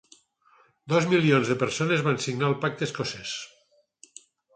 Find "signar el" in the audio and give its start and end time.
2.23-2.57